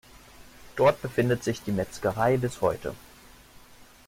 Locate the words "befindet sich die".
1.03-1.71